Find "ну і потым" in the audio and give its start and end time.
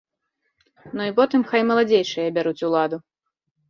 0.95-1.41